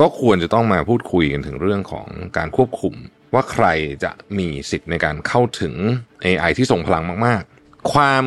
[0.00, 2.06] ก็ควรจะต้องมาพูดคุยกันถึงเรื่องของ
[2.36, 2.94] การควบคุม
[3.34, 3.66] ว่าใคร
[4.04, 5.74] จะมีสิทธิ์ในการเข้าถึง
[6.24, 8.24] AI ที่ส่งพลังมาก ๆ ความ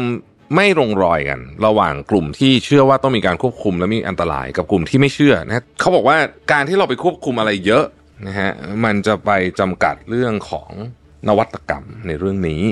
[0.55, 6.17] ไม่ลงรอยกัน ระหว่างกลุ่มที่เชื่อว่าต้องมีการควบคุมและมีอันตรายกับกลุ่มที่ไม่เชื่อนะเขาบอกว่า
[6.51, 7.86] การที่เราไปควบคุมอะไรเยอะ
[8.27, 8.52] นะฮะ
[8.84, 10.70] มันจะไปจำกัดเรื่องของ
[11.27, 12.63] นวัตกรรมในเรื่องนี้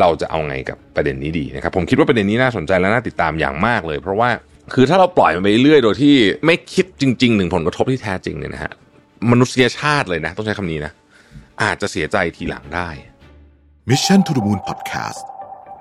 [0.00, 4.30] เราจะเอาไงกับประเด็นนี้ดีนะครับ ผมคิดว่าประเด็นนี้น่าสนใจและน่าติดตามอย่างมากเลย เพราะว่า
[4.72, 6.14] คือถ้าเราปล่อยมันไปเรื่อยโดยที่
[6.46, 8.72] ไม่คิดจริงๆ ถึงผลกระทบที่แท้จริงเนี่ยนะฮะ
[9.30, 10.92] มนุษยชาติเลยนะ ต้องใช้คำนี้นะ
[11.62, 12.88] อาจจะเสียใจทีหลังได้
[13.90, 15.24] Mission to the Moon Podcast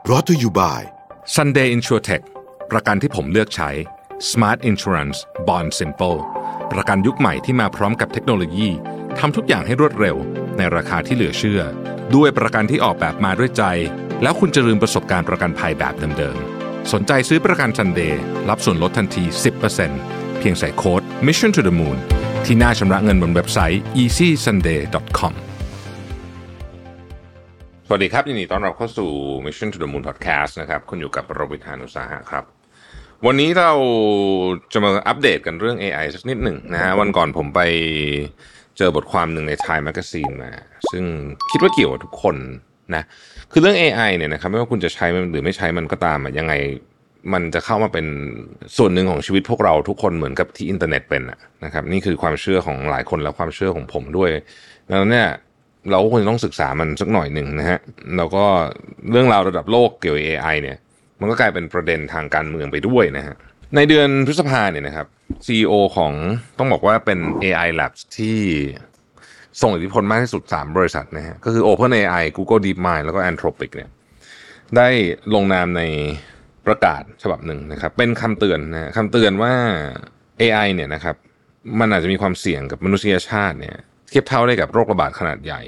[0.06, 0.82] brought to you by
[1.36, 2.24] Sunday InsurTech
[2.72, 3.70] ประกันที่ผมเลือกใช้
[4.30, 5.18] Smart Insurance
[5.48, 6.20] Bond Simple
[6.74, 8.70] ประกันยุคใหม่ที่มาพร้อมกับเทคโนโลยี
[9.20, 10.16] ทำทุกอย่างให้รวดเร็ว
[10.58, 11.62] ในราคาที่เหลือเชื่อ
[12.16, 13.64] ด้วยประกันที่ออกแบบมาด้วยใจ
[14.24, 16.55] แล้วคุณจะลืมประสบการณ์ประกันภัยแบบเดิมๆ
[16.94, 18.14] สนใจซื้อประกัน Sunday
[18.50, 19.24] รับส่วนลดทันที
[19.82, 21.98] 10%เพียงใส่โค้ด Mission to the Moon
[22.46, 25.34] ที่หน้าชำระเงินบนเว็บไซต์ easysunday.com
[27.88, 29.10] สวัสดีครับยินดีต้อนรับเข้าสู่
[29.46, 32.44] Mission to the Moon Podcast นะครับ คุณอยู่กับโรบิทานุสาหะครับ
[33.26, 33.72] วันนี้เรา
[34.74, 37.62] จะมาอัปเดตกันเรื่อง AI สักนิดหนึ่งนะฮะวันก่อนผมไป
[38.78, 40.52] เจอบทความหนึ่งใน Time Magazine มา
[40.92, 41.04] ซึ่ง
[41.52, 42.36] คิดว่าเกี่ยวกับทุกคน
[42.96, 43.04] นะ
[43.52, 46.54] คือเรื่อง AI เนี่ยนะครับไม่ว่าคุณจะใช้มันหรือไม่ใช้มันก็ตามอะยังไง
[47.34, 48.06] มันจะเข้ามาเป็น
[48.78, 51.22] ส่วนหนึ่งของชีวิตพวกเราทุกคนเหมือนกับที่อินเทอร์เน็ตเป็น
[51.64, 54.30] นะครับนี่คือความเชื่อของหลายคนและความเชื่อของผมด้วย
[54.90, 55.30] ดังนั้นเนี่ย
[55.92, 57.80] เราก็ควรต้องศึกษามันสักหน่อยหนึ่งนะฮะ
[58.18, 58.46] แล้วก็
[59.12, 60.78] เรื่องราวระดับโลกเกี่ยวกับ AI เนี่ย
[61.20, 63.36] มันก็กลายเป็นประเด็นทางการเมืองไปด้วยนะฮะ
[63.76, 65.08] ในเดือนพฤษภาเนี่ยนะครับ
[65.46, 66.14] CEO ของ
[66.58, 68.38] ต้องบอกว่าเป็น AI Labs ที่
[69.62, 73.90] ส่งอิทธิพลมากที่สุด 3 บริษัทนะฮะก็คือ OpenAI Google DeepMind แล้วก็ Anthropic เนี่ย
[74.78, 74.88] ได้
[75.34, 75.84] ลงนามใน
[76.68, 79.54] ประกาศฉบับหนึ่งนะครับ เป็นคำเตือนนะคำเตือนว่า
[80.42, 81.16] AI เนี่ยนะครับ
[81.80, 83.78] มันอาจจะมีความเสี่ยงกับมนุษยชาติเนี่ย
[84.10, 85.62] เทียบเท่าได้กับโรคระบาดขนาดใหญ่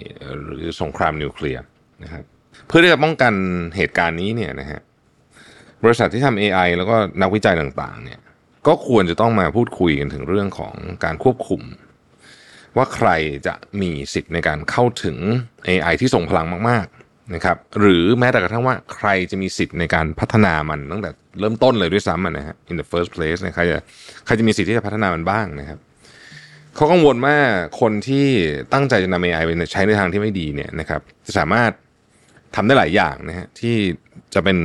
[0.46, 1.64] หรือสงครามนิวเคลียร์
[2.04, 2.24] นะครับ
[2.68, 3.34] เพื่อที่จะป้องกัน
[3.78, 4.82] เหตุการณ์นี้เนี่ยนะฮะ
[5.84, 8.20] บริษัทที่ทำ AI แล้วก็นักวิจัยต่างๆเนี่ย
[8.68, 10.74] ก็ควรจะต้องมาพูดคุยกันถึงเรื่องของ
[11.04, 11.62] การควบคุม
[12.78, 13.10] ว่าใคร
[13.48, 15.18] จะมีสิทธิ์ในการเข้าถึง
[15.68, 23.78] AI ที่ส่งพลังมาก ๆนะครับ หรือแม้แต่กระทั่งว่าใครจะมีสิทธิ์ในการพัฒนามันตั้งแต่เริ่มต้นเลยด้วยซ้ำนะฮะ in the first place นี่ยใครจะ
[24.26, 25.80] ใครจะมีสิทธิ์ที่จะพัฒนามันบ้างนะครับ
[26.76, 27.36] เขากังวลว่า
[27.82, 28.28] คนที่
[28.74, 31.72] ตั้งใจจะนำ AI ไปใช้ในทางที่ไม่ดีเนี่ยนะครับจะสามารถ
[32.56, 33.76] ทำได้หลายอย่างนะฮะที่
[34.34, 34.58] จะเป็น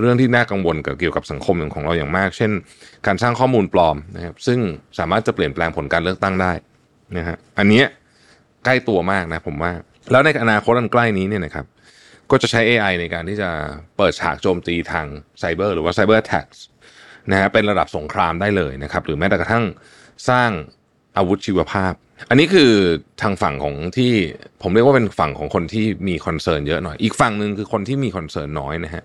[0.00, 2.50] เรื่องที่น่ากังวลเกี่ยวกับสังคมของเราอย่างมาก เช่น
[3.06, 4.58] การสร้างข้อมูลปลอมนะครับซึ่ง
[4.98, 6.52] สามารถจะเปลี่ยนแปลงผลการเลือกตั้งได้
[7.16, 7.86] นะฮะอันเนี้ย
[8.64, 9.72] ใกล้ตัวมากนะผมว่า
[10.10, 11.66] แล้วในอนาคตอันใกล้นี้เนี่ยนะครับ
[12.30, 13.50] ก็จะใช้ AI ในการที่จะ
[13.96, 15.06] เปิดฉากโจมตีทาง
[15.38, 16.46] ไซเบอร์หรือว่าไซเบอร์แท็ก
[17.30, 19.64] นะฮะเป็นระดับสงครามได้เลยนะครับหรือแม้แต่กระทั่ง
[20.28, 20.50] สร้าง
[21.16, 21.92] อาวุธชีวภาพ
[22.30, 22.72] อันนี้คือ
[23.22, 24.12] ทางฝั่งของที่
[24.62, 29.02] ผมเรียกว่าเป็นฝั่งของคนที่มี concern เยอะหน่อย อีกฝั่งหนึ่งคือคนที่มี concern น้อยนะฮะ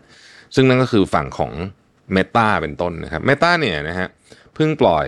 [0.55, 1.51] ซึ่งนั่นก็คือฝั่งของ
[2.15, 4.07] Meta เป็นต้นนะครับ Meta เนี่ยนะฮะ
[4.53, 5.07] เพิ่งปล่อย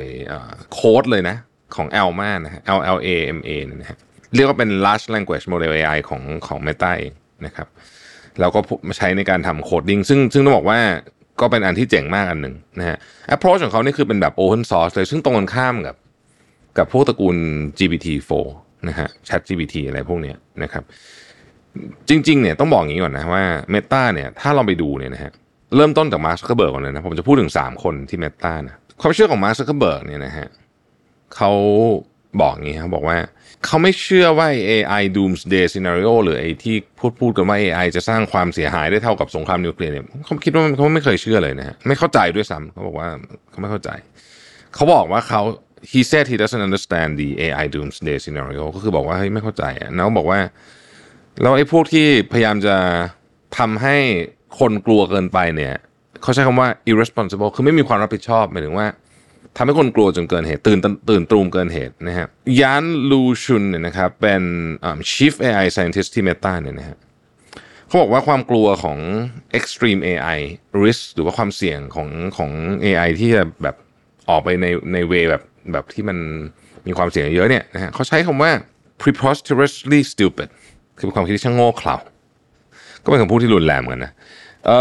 [0.74, 1.36] โค้ดเลยนะ
[1.75, 3.97] ของ Llama นะฮะ L L A M A นะฮะ
[4.35, 7.13] เรียกว่าเป็น large language model AI ของของ Meta เอง
[7.46, 7.68] นะครับ
[8.40, 10.79] แล้วก็มาใช้ในการทำ coding ซึ่งซึ่งต้องบอกว่า
[11.41, 12.97] ก็เป็นอันที่เจ๋งมากอันหนึ่งนะฮะ
[13.35, 15.96] approach ของเขานี่คือเป็นแบบ open source เลย ซึ่งตรงกันข้ามกับ
[16.78, 17.38] กับพวกตระกูล
[17.79, 18.31] GPT-4
[18.88, 20.84] นะฮะ Chat GPT อะไรพวกเนี้ยนะครับ
[22.09, 23.44] จริง ๆ เนี่ยต้องบอกอย่างนี้ก่อนนะว่า
[23.74, 25.31] Meta เนี่ย ถ้าเราไปดูเนี่ยนะฮะ
[25.75, 31.51] เริ่มต้นจากมาร์คซักเคอเบิร์กก่อนเลยนะ ผมจะพูดถึง 3 คนที่ Meta นะ ความเชื่อของมาร์คซักเคอเบิร์กเนี่ยนะฮะเเขา
[32.41, 33.17] บอกอย่างนี้เขาบบอกว่า
[33.66, 43.07] เขาไม่เชื่อว่า AI doomsday scenario หรือไอ้ที่พูดพูดกันว่า AI จะสร้างความเสียหายได้เท่ากับสงครามนิวเคลียร์เนี่ยเขาคิดว่าเขาไม่เคยเชื่อเลยนะฮะไม่เข้าใจด้วยซ้ำเขาบอกว่า
[43.50, 43.90] เขาไม่เข้าใจ
[44.75, 45.41] เขาบอกว่าเขา
[45.91, 50.40] he said he doesn't understand the AI doomsday scenario ก็คือบอกว่าเฮ้ยไม่เข้าใจอะแล้วบอกว่า
[51.41, 52.75] แล้วไอ้พวกที่พยายามจะ
[53.57, 53.96] ทำให้
[54.59, 55.75] คนกลัวเกินไปเนี่ย
[56.22, 58.88] เขาใช้คำว่า irresponsible คือไม่มีความรับผิดชอบหมายถึงว่า
[59.58, 60.80] ทำให้คนกลัวจนเกินเหตุ ตื่น
[61.10, 62.28] ตื่นตรูมเกินเหตุนะฮะ
[62.60, 64.44] ยานลูชุนเนี่ยนะครับเป็น
[65.12, 66.97] chief AI scientist ที่ Meta เนี่ยนะฮะ
[67.88, 68.97] เขาบอกว่าความกลัวของ
[69.58, 70.40] extreme AI
[70.84, 72.52] risk หรือว่าความเสี่ยงของของ
[72.84, 73.76] AI ที่จะแบบ
[74.29, 76.18] ออกไปในในเวแบบแบบที่มัน
[76.88, 78.52] มีความเสี่ยงเยอะเนี่ยนะฮะเขาใช้คำว่า
[79.02, 80.50] preposterously stupid
[81.00, 81.96] คือความคิดที่ช่างโง่เขลา
[83.03, 84.14] ก็เป็นคำพูดที่รุนแรงเหมือนกันนะ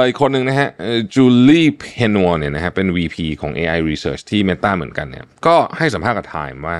[0.07, 0.69] อีกคนหนึ่งนะฮะ
[1.15, 6.79] จูลี่เพนวอร์เนี่ยนะฮะเป็น VP ของ AI Research ที่ Meta เหมือนกันเนี่ยก็ให้สัมภาษณ์กับ Time ว่า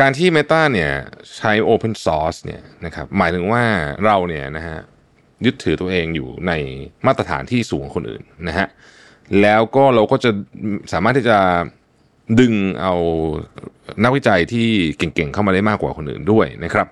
[0.00, 0.90] การที่ Meta เนี่ย
[1.36, 3.62] ใช้ Open Source เนี่ยนะครับหมายถึงว่า
[4.04, 4.78] เราเนี่ยนะฮะ
[5.44, 6.52] ยึดถือตัวเองอยู่ใน
[7.06, 8.66] มาตรฐานที่สูงกว่าคนอื่นนะฮะ
[9.42, 10.30] แล้วก็เราก็จะ
[10.92, 11.38] สามารถที่จะ
[12.40, 12.94] ดึงเอา
[14.04, 14.68] นักวิจัยที่
[14.98, 16.86] เก่งๆเข้ามาได้มากกว่าคนอื่นด้วยนะครับ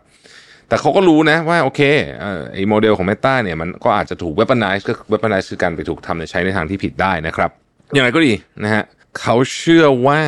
[0.73, 1.81] แต่เขาก็รู้นะว่าโอเค
[2.21, 7.51] เอ่อไอ้โมเดลของ Meta เนี่ยมันก็อาจจะถูก weaponize ก็ weaponize คือการไปถูกทำในใช้ในทางที่ผิดได้นะครับ
[7.93, 8.33] อย่างไรก็ดี
[8.65, 8.85] นะฮะ
[9.21, 10.21] เขาเชื่อว่า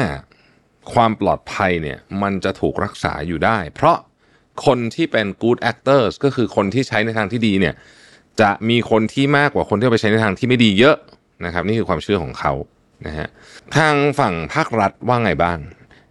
[0.93, 3.97] ความปลอดภัยเนี่ยมันจะถูกรักษาอยู่ได้ เพราะ
[4.67, 7.75] คนที่เป็น good actors ก็คือคนที่ใช้ในทางที่ดีเนี่ย
[8.41, 10.97] จะมีคนที่มากกว่าคนที่ไปใช้ในทางที่ไม่ดีเยอะ
[11.45, 12.53] นะครับ นี่คือความเชื่อของเขา
[13.07, 13.29] นะฮะ
[13.77, 15.59] ทางฝั่งภาครัฐว่าไงบ้าง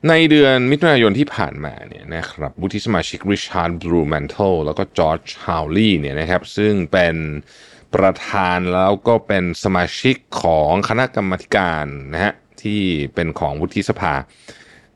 [0.10, 7.16] ในเดือนมิถุนายนที่ผ่านมาเนี่ยนะครับวุฒิสมาชิกริชาร์ดบลูเมนธาลแล้วก็จอร์จฮาวลีย์เนี่ยนะครับซึ่งเป็น
[7.96, 12.82] ประธานแล้วก็เป็นสมาชิกของคณะกรรมการนะฮะที่
[13.16, 14.14] เป็นของวุฒิสภา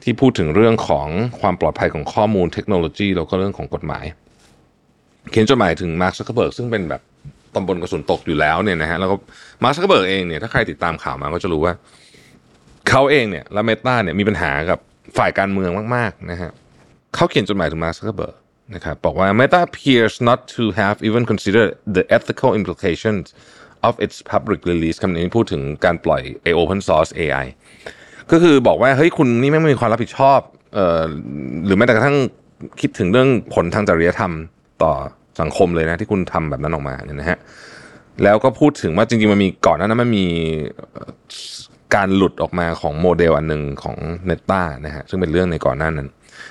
[0.04, 1.08] ที่พูดถึงเรื่องของ
[1.40, 4.06] ความปลอดภัยของข้อมูลเทคโนโลยี แล้วก็เรื่องของกฎหมาย
[5.32, 7.02] เขียนจดหมายถึงมาร์คซักเคอเบิร์กซึ่งเป็นแบบ
[7.56, 9.16] ตำบลกระสุนตกอยู่แล้วเนี่ยนะฮะแล้วก็
[9.64, 11.74] มาร์คซักเคอเบิร์กเองเนี่ยถ้าใครติดตามข่าวมาก็จะรู้ว่า
[12.90, 14.80] เขาเองเนี่ยและเมตาเนี่ยมีปัญหากับ
[15.18, 16.52] ฝ่ายการเมืองมากๆนะฮะ
[17.16, 18.36] เขาเขียนจดหมายถึงมาร์คซักเคอเบิร์ก
[18.76, 23.26] นะครับบอกว่า Meta appears not to have even considered the ethical implications
[23.88, 27.46] of its public release คำนี้พูดถึงการปล่อย a open source AI
[28.32, 30.40] ก็คือบอกว่าเฮ้ยคุณนี่ไม่มีความรับผิดชอบ
[30.74, 31.04] เอ่อ
[31.66, 32.18] หรือแม้แต่กระทั่ง
[32.82, 34.32] คิดถึงเรื่องผลทางจริยธรรม
[34.84, 34.94] ต่อ
[35.42, 37.40] สังคมเลยนะ ที่คุณทำแบบนั้นออกมาเนี่ยนะฮะ
[38.24, 40.26] แล้วก็พูดถึงว่าจริงๆมันมีก่อนหน้านั้นมันมี
[41.96, 43.98] การหลุดออกมาของโมเดลอันหนึ่งของ
[44.30, 46.08] n e t a นะฮะซึ่งเป็นเรื่องในก่อนหน้านั้น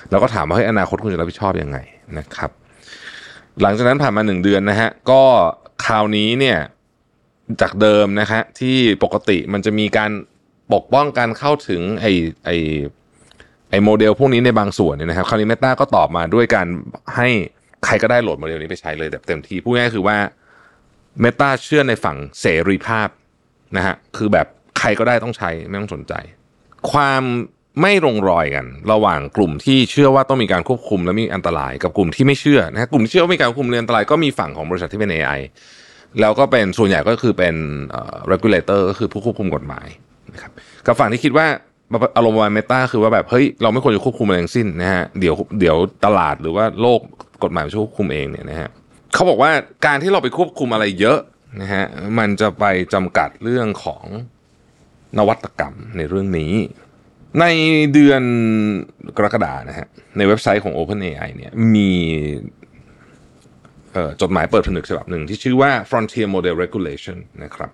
[0.09, 1.77] แล้วก็ถามว่าเฮ้ยอนาคตคุณจะรับผิดชอบยังไง
[2.17, 2.51] นะครับ
[3.61, 5.21] หลังจากนั้นผ่านมาหนึ่งเดือนนะฮะก็
[5.85, 6.57] คราวนี้เนี่ย
[7.61, 10.11] จากเดิมนะฮะที่ปกติมันจะมีการ
[10.73, 12.05] ปกป้องการเข้าถึงไอ
[12.45, 16.67] AI model พวกนี้ในบางส่วนเนี่ยนะครับคราวนี้ Meta ก็ตอบมาด้วยการ
[17.15, 17.27] ให้
[17.85, 20.17] ใครก็ได้โหลดโมเดลนี้ไปใช้เลยแบบเต็มที่พูดง่ายคือว่า
[21.23, 23.09] Meta เชื่อในฝั่งเสรีภาพ
[23.77, 26.13] นะฮะคือแบบ ใครก็ได้ต้องใช้ไม่ต้องสนใจ
[26.91, 27.23] ความ
[27.81, 35.39] ไม่ลงรอยกัน ระหว่างกลุ่มที่เชื่อว่าต้องมีการควบคุมและมีอันตราย กับกลุ่มที่ไม่เชื่อนะฮะกลุ่มที่เชื่อว่ามีการควบคุมเรื่องอันตรายก็มีฝั่งของบริษัทที่เป็น AI
[36.21, 37.55] แล้วก็เป็นส่วนใหญ่ก็คือเป็น
[38.31, 39.87] regulator ก็คือผู้ควบคุมกฎหมาย
[40.33, 40.51] นะครับ
[40.85, 41.47] กับฝั่งที่คิดว่า
[42.17, 46.99] อารมณ์วายเมตาคือว่าแบบเฮ้ยเราไม่ควรจะควบคุมอะไรทั้งสิ้นนะฮะเดี๋ยวเดี๋ยวตลาดหรือว่าโลก
[47.43, 48.69] กฎหมายมันจะควบคุมเองเนี่ยนะฮะ
[49.13, 49.51] เขาบอกว่า
[49.85, 51.19] การที่เราไปควบคุมอะไรเยอะ
[51.61, 51.83] นะฮะ
[52.19, 54.05] มันจะไปจำกัดเรื่องของ
[55.17, 56.53] นวัตกรรมในเรื่องนี้
[57.39, 57.45] ใน
[57.93, 58.23] เดือน
[59.17, 59.87] กรกฎานะฮะ
[60.17, 61.91] ในเว็บไซต์ของ OpenAI เนี่ยมี
[64.21, 67.69] จดหมายเปิดผนึกฉบับหนึ่งที่ชื่อว่า Frontier Model Regulation นะครับ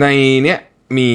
[0.00, 0.06] ใน
[0.42, 0.58] เนี้ย
[0.98, 1.10] มี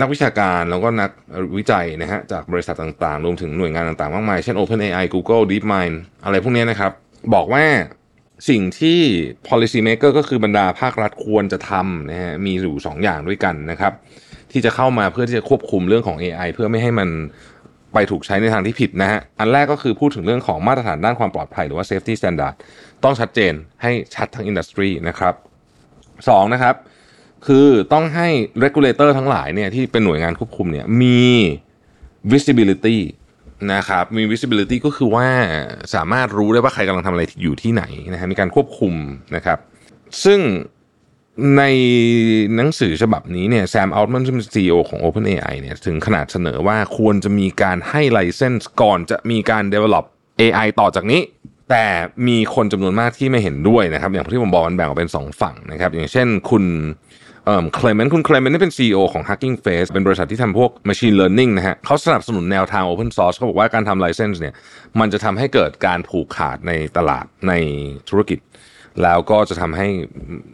[0.00, 1.10] นักวิชาการแล้วก็นัก
[1.56, 5.94] วิจัยนะฮะจากบริษัทต่างๆ รวมถึงหน่วยงานต่างๆ มากมาย เช่น OpenAI Google DeepMind
[6.24, 6.92] อะไรพวกนี้นะครับ
[7.34, 7.64] บอกว่า
[8.48, 9.00] สิ่งที่
[9.48, 13.92] policy maker ก็คือบรรดาภาครัฐควรจะทำนะฮะมีอยู่สองอย่างด้วยกันนะครับ
[14.52, 17.08] ที่จะเข้ามาเพื่อที่จะควบคุมเรื่องของ AI เพื่อไม่ให้มัน
[17.94, 22.54] ไปถูกใช้ในทางที่ผิดนะฮะ อันแรกก็คือพูดถึงเรื่องของมาตรฐานด้านความปลอดภัยหรือว่า safety standard
[23.04, 23.52] ต้องชัดเจน
[23.82, 25.34] ให้ชัดทั้งอินดัสทรีนะครับ
[26.28, 26.74] สองนะครับ
[27.46, 28.28] คือต้องให้
[28.64, 31.22] regulator ทั้งหลายเนี่ยที่เป็นหน่วยงานควบคุมเนี่ยมี
[32.32, 32.98] visibility
[33.74, 35.26] นะครับมี visibility ก็คือว่า
[35.94, 38.94] สามารถรู้ได้ว่าใครกำลังทำอะไรอยู่ที่ไหนนะฮะมีการควบคุม
[39.36, 39.58] นะครับ
[40.24, 40.40] ซึ่ง
[41.56, 41.62] ใน
[42.56, 50.04] หนังสือฉบับนี้เนี่ยแซมอัลต์มันซึ่งเป็น CEO ของ OpenAI เนี่ยถึงขนาดเสนอว่าควรจะมีการให้ไลเซนส์ก่อนจะมีการ develop
[50.40, 51.20] AI ต่อจากนี้
[51.70, 51.86] แต่
[52.28, 56.64] มีคนจำนวนมากที่ไม่เห็นด้วยนะครับ อย่างที่ผมบอกมันแบ่งออกเป็น 2 ฝั่งนะครับ อย่างเช่นคุณ
[57.74, 64.54] เคลเมนต์คุณเคลเมนต์นี่เป็น CEO ของ Hugging Face เป็นบริษัทที่ทำพวก Machine Learning นะฮะเขาสนับสนุนแนวทาง Open Source เขาบอกว่าการทำ License เนี่ย
[65.00, 67.52] มันจะทำให้เกิดการผูกขาดในตลาดใน
[68.08, 68.38] ธุรกิจ
[69.02, 69.88] แล้วก็จะทำให้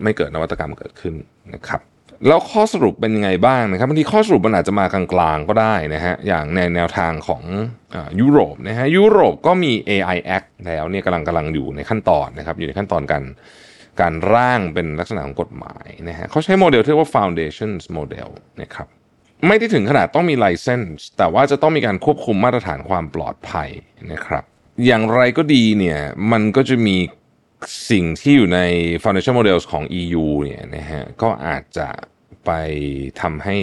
[0.03, 1.15] ไม่เกิดนวัตกรรมเกิดขึ้น
[1.55, 1.81] นะครับ
[2.27, 7.43] แล้วข้อสรุปเป็นยังไงบ้างนะครับบางทีข้อสรุปมันอาจจะมากลางๆก็ได้นะฮะอย่างในแนวทางของ
[7.95, 13.25] อยุโรปนะฮะยุโรปก็มี AI Act แล้วเนี่ยกำลังกำลังอยู่ในขั้นตอนนะครับอยู่ในขั้นตอนการ
[14.01, 18.29] การร่างเป็นลักษณะของกฎหมายนะฮะเขาใช้โมเดลที่เรียกว่า foundations model
[18.63, 18.87] นะครับ
[19.47, 23.69] ไม่ได้ถึงขนาดต้องมี license แต่ว่าจะต้องมีการควบคุมมาตรฐานความปลอดภัย
[24.13, 24.45] นะครับ
[24.87, 25.99] อย่างไรก็ดีเนี่ย
[26.33, 26.97] มันก็จะมี
[27.91, 28.61] สิ่งที่อยู่ใน
[29.03, 31.89] foundation models ของ EU เนี่ยนะฮะก็อาจจะ
[32.47, 32.51] ไป
[33.21, 33.57] ทำให้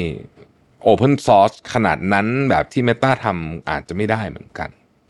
[0.91, 4.69] Open Source ขนาดนั้นแบบที่ Meta ทำอาจจะไม่ได้เหมือนกัน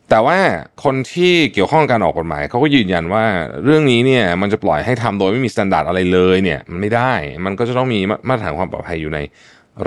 [0.10, 0.40] แต่ว่า
[0.84, 3.24] คนที่เกี่ยวข้องกับการออกกฎหมายเขาก็ยืนยันว่า
[3.64, 7.14] เรื่องนี้เนี่ยมันจะปล่อยให้ทำโดยไม่มีมาตรฐานอะไรเลยเนี่ยมันไม่ได้
[7.46, 9.20] มันก็จะต้องมีมาตรฐานความปลอดภัยอยู่ใน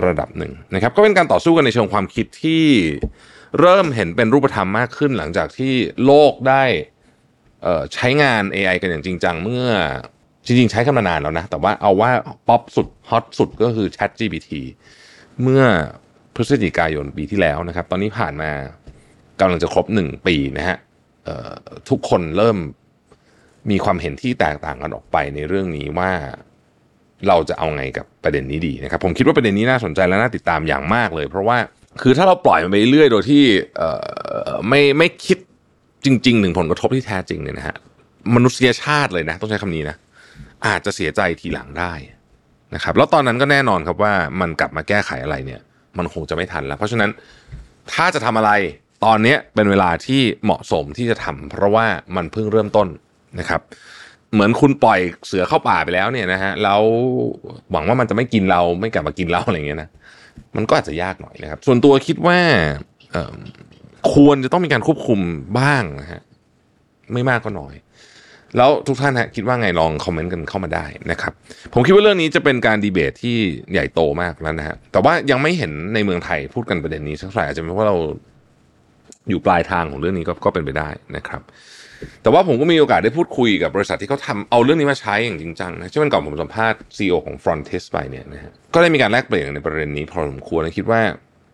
[0.05, 2.65] ระดับหนึ่งนะครับก็เป็นการต่อสู้กันในเชิงความคิดที่
[3.61, 5.73] เริ่มเห็นเป็นรูปธรรมมากขึ้นหลังจากที่
[6.05, 6.65] โลกได้
[7.95, 9.67] ใช้งาน AI กันอย่างจริงจังเมื่อ
[10.47, 12.11] จริงๆ ใช้กันมานานแล้วนะ แต่ว่าเอาว่า
[12.49, 14.51] ป๊อปสุดฮอตสุดก็คือ Chat GPT
[15.43, 15.63] เมื่อ
[16.35, 18.51] พฤศจิกายนปีที่แล้วนะครับ ตอนนี้ผ่านมา
[19.41, 20.77] กำลังจะครบหนึ่งปีนะฮะ
[21.89, 22.57] ทุกคนเริ่ม
[23.71, 26.13] มีความเห็นที่แตกต่างกันออกไปในเรื่องนี้ว่า
[27.29, 31.59] เราจะเอาไงกับประเด็นนี้ดีนะครับ ผมคิดว่าประเด็นนี้น่าสนใจและน่าติดตามอย่างมากเลย เพราะว่า
[32.03, 33.45] คือถ้าเราปล่อยมันไปเรื่อยโดยที่
[34.69, 35.39] ไม่ไม่คิด
[36.07, 37.77] จริงๆถึงผลกระทบที่แท้จริงเนี่ยนะฮะ
[38.35, 39.97] มนุษยชาติเลยนะ ต้องใช้คำนี้นะ
[40.67, 41.93] อาจจะเสียใจทีหลังได้
[42.75, 45.61] นะครับ แล้วตอนนั้นก็แน่นอนครับว่ามันกลับมาแก้ไขอะไรเนี่ย
[45.99, 47.11] มันคงจะไม่ทันแล้ว เพราะฉะนั้น
[47.93, 48.51] ถ้าจะทำอะไร
[49.05, 51.87] ตอนนี้เป็นเวลาที่เหมาะสมที่จะทำเพราะว่า
[52.17, 52.89] มันเพิ่งเริ่มต้น
[53.41, 53.61] นะครับ
[54.33, 56.81] เหมือนคุณปล่อยเสือเข้าป่าไปแล้วเนี่ยนะฮะแล้ว
[57.71, 59.89] หวังว่ามันจะไม่กินเราไม่กลับมากินเราอะไรเงี้ยนะ
[60.57, 62.39] มันก็อาจจะยากหน่อยนะครับ ส่วนตัวคิดว่า
[64.13, 65.21] ควรจะต้องมีการควบคุม
[65.59, 66.23] บ้างนะฮะ
[67.13, 67.75] ไม่มากก็น้อย
[68.57, 71.33] แล้วทุกท่านฮะคิดว่าไงลองคอมเมนต์กันเข้ามาได้นะครับ
[71.75, 73.37] ผมคิดว่าเรื่องนี้จะเป็นการดีเบตที่
[73.73, 77.97] ใหญ่โตมากแล้วนะฮะแต่ว่ายังไม่เห็นในเมืองไทยพูดกันประเด็นนี้สักเท่าไหร่อาจจะเป็นเพราะเรา
[79.31, 81.43] อยู่ปลายทางของเรื่องนี้ก็ก็เป็นไปได้นะครับ
[82.23, 91.01] แต่ว่าผมก็มีโอกาสได้พูดคุยกับบริษัทที่เขาทาเอาเรื่องนี้มาใช้อย่างจริงจังนะเช่นวันก่อนผมสัมภาษณ์ซีอของ Frontis ไปเนี่ยนะฮะก็ได้มีการแลกเปลี่ยนในประเด็นนี้พอสมควรและคิดว่า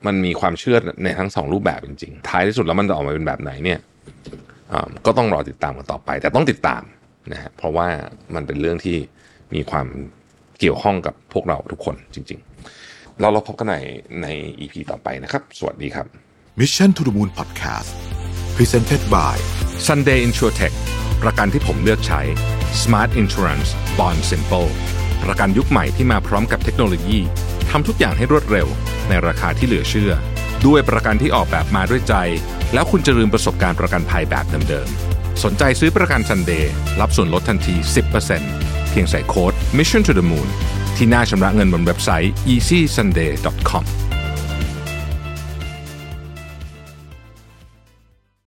[0.07, 3.79] มันมีความเชื่อในทั้งสองรูปแบบจริงๆ ท้ายที่สุดแล้วมันจะออกมาเป็นแบบไหนเนี่ย
[5.07, 6.83] ก็ต้องรอติดตามกันต่อไป แต่ต้องติดตาม
[7.33, 7.87] นะฮะเพราะว่า
[8.35, 8.97] มันเป็นเรื่องที่
[9.55, 9.87] มีความ
[10.61, 13.77] เกี่ยวข้องกับพวกเราทุกคนจริงๆ เราเราพบกันใน
[14.23, 14.27] ใน
[14.61, 16.07] EP ต่อไปนะครับ สวัสดีครับ
[16.61, 17.91] Mission to the Moon Podcast
[18.57, 19.37] Presented by
[19.87, 20.75] Sunday InsurTech
[21.23, 22.21] ประกันที่ผมเลือกใช้
[22.83, 23.69] Smart Insurance
[23.99, 24.71] Bond Simple
[25.25, 27.19] ประกันยุคใหม่ที่มาพร้อมกับเทคโนโลยี
[27.71, 28.67] ทำทุกอย่างให้รวดเร็ว
[29.09, 30.13] ในราคาที่เหลือเชื่อ
[30.67, 32.15] ด้วยประกันที่ออกแบบมาด้วยใจ
[32.75, 37.75] แล้วคุณจะลืมประสบการณ์ประกันภัยแบบเดิมๆ สนใจซื้อประกันซันเดย์รับส่วนลดทันที
[38.33, 40.49] 10%เพียงใส่โค้ด Mission to the Moon
[40.97, 43.85] ที่หน้าชำระเงินบนเว็บไซต์ easysunday.com